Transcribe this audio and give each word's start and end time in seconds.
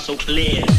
so 0.00 0.16
clear. 0.16 0.73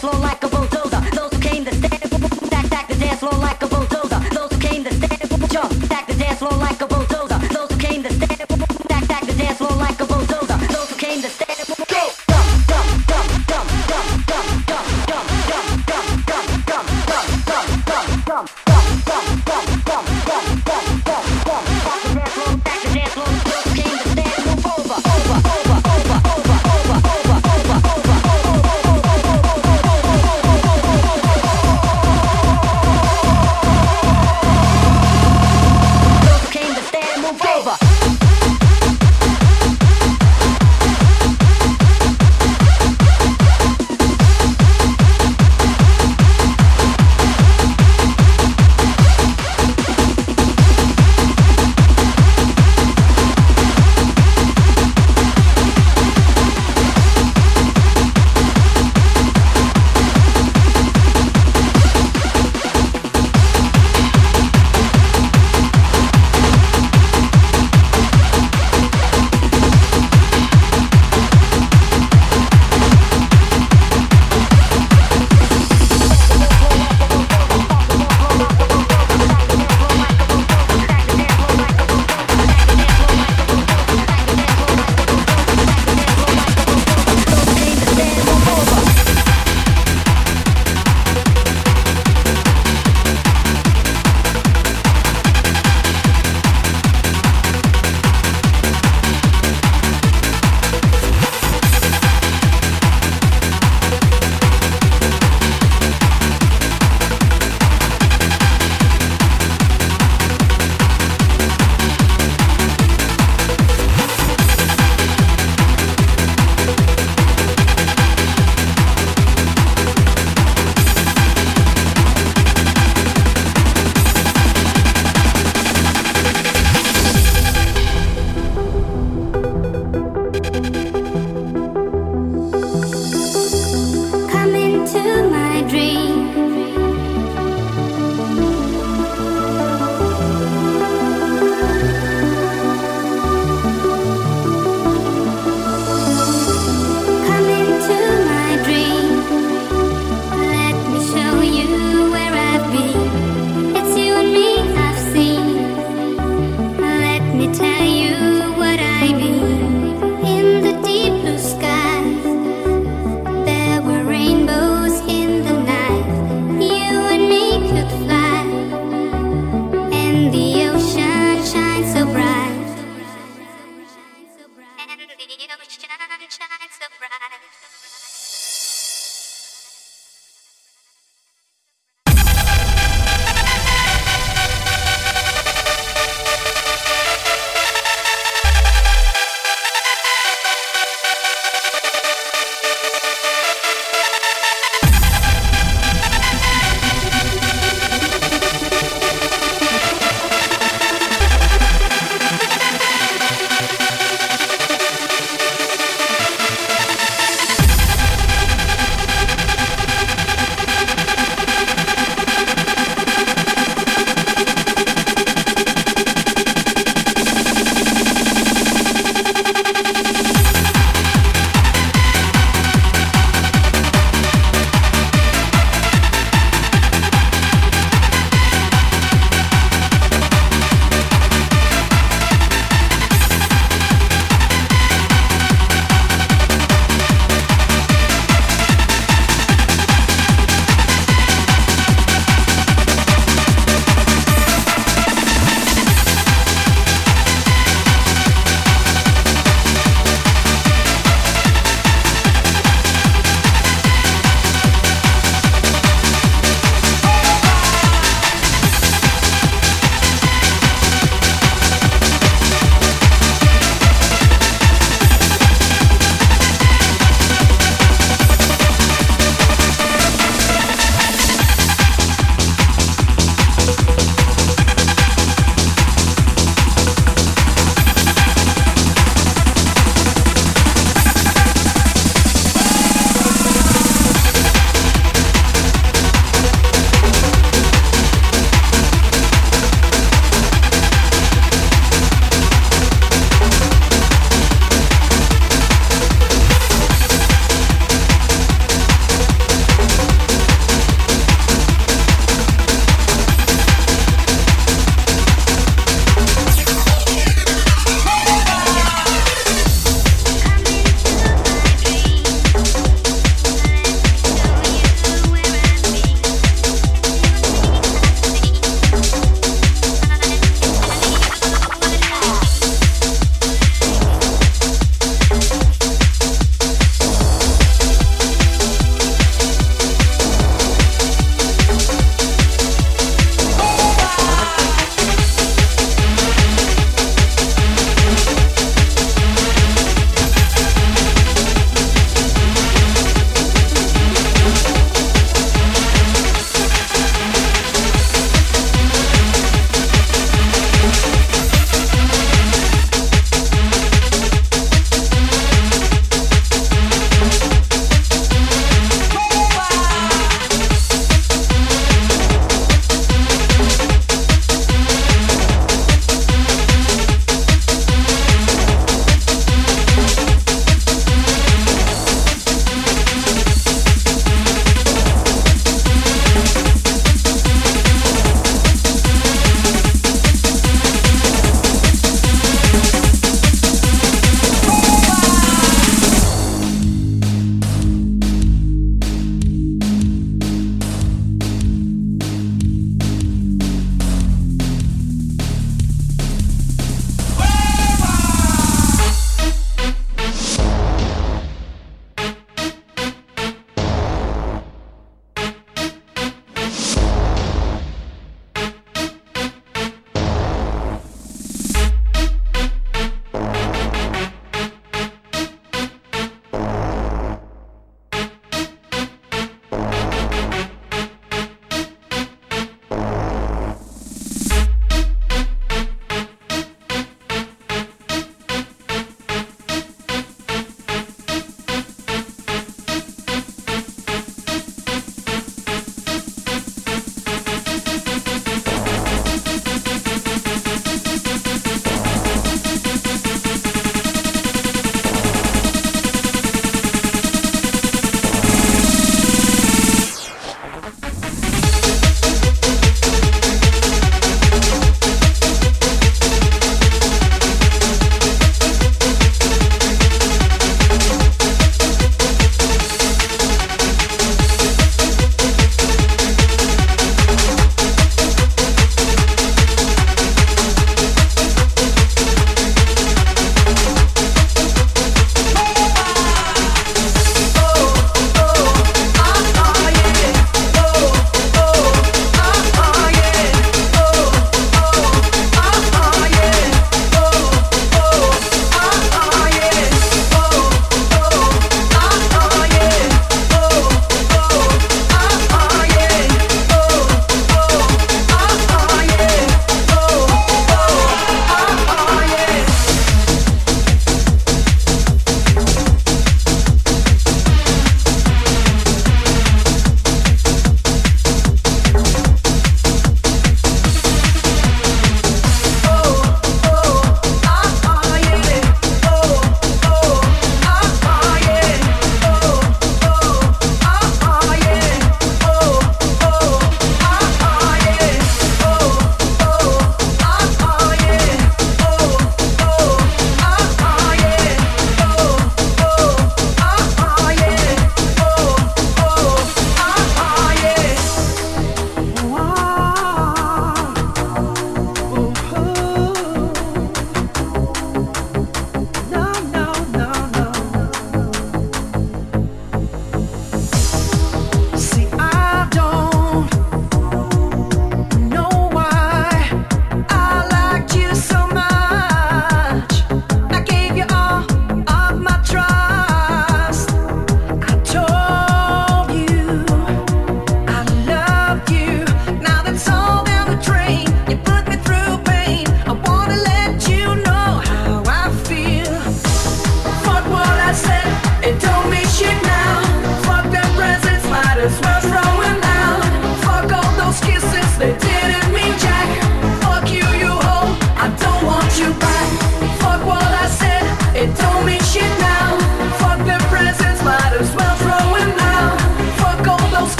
flow 0.00 0.18
like 0.20 0.42
a 0.44 0.59